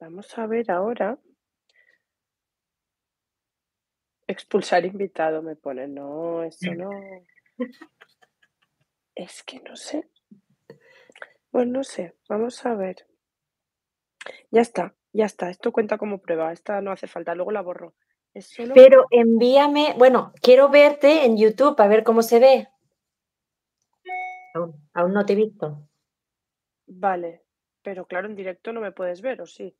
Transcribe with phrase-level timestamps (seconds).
[0.00, 1.18] Vamos a ver ahora.
[4.26, 5.86] Expulsar invitado me pone.
[5.88, 6.90] No, eso no.
[9.14, 10.08] Es que no sé.
[11.52, 12.16] Bueno, no sé.
[12.28, 13.06] Vamos a ver.
[14.50, 15.50] Ya está, ya está.
[15.50, 16.50] Esto cuenta como prueba.
[16.52, 17.34] Esta no hace falta.
[17.34, 17.94] Luego la borro.
[18.32, 22.68] Es solo Pero envíame, bueno, quiero verte en YouTube a ver cómo se ve.
[24.54, 25.86] Aún, aún no te he visto.
[26.86, 27.42] Vale.
[27.82, 29.76] Pero claro, en directo no me puedes ver, ¿o sí?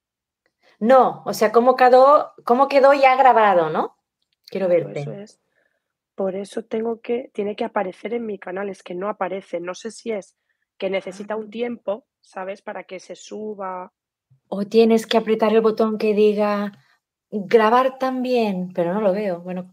[0.78, 3.96] No, o sea, cómo quedó, cómo quedó ya grabado, ¿no?
[4.46, 5.00] Quiero verte.
[5.00, 5.40] eso es.
[6.14, 9.60] Por eso tengo que tiene que aparecer en mi canal, es que no aparece.
[9.60, 10.36] No sé si es
[10.78, 11.50] que necesita un Ah.
[11.50, 12.62] tiempo, ¿sabes?
[12.62, 13.92] Para que se suba.
[14.48, 16.72] O tienes que apretar el botón que diga
[17.30, 19.40] grabar también, pero no lo veo.
[19.40, 19.72] Bueno,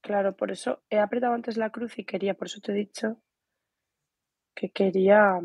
[0.00, 3.16] Claro, por eso he apretado antes la cruz y quería, por eso te he dicho
[4.54, 5.40] que quería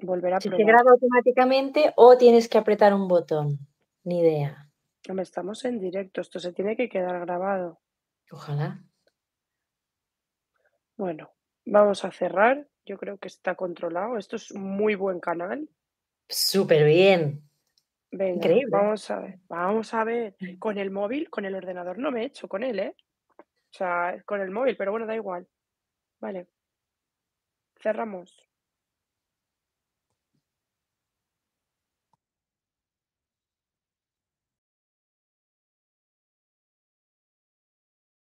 [0.00, 0.74] volver a si se probar.
[0.74, 3.58] graba automáticamente o tienes que apretar un botón.
[4.06, 4.70] Ni idea.
[5.08, 7.80] Hombre, estamos en directo, esto se tiene que quedar grabado.
[8.30, 8.80] Ojalá.
[10.96, 11.32] Bueno,
[11.64, 12.68] vamos a cerrar.
[12.84, 14.16] Yo creo que está controlado.
[14.16, 15.68] Esto es muy buen canal.
[16.28, 17.42] Súper bien.
[18.12, 18.70] Venga, Increíble.
[18.70, 20.36] vamos a ver, vamos a ver.
[20.60, 22.94] Con el móvil, con el ordenador no me he hecho con él, ¿eh?
[23.38, 25.48] O sea, con el móvil, pero bueno, da igual.
[26.20, 26.46] Vale.
[27.74, 28.48] Cerramos.